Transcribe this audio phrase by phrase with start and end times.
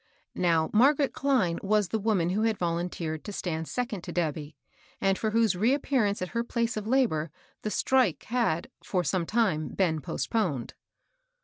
[0.33, 4.55] Now Margaret Cline was the woman who had volunteered to stand second to Debby,
[4.99, 7.29] and for whose reappearance at her place of labor
[7.61, 10.73] the "strike" had, for some time, been postponed.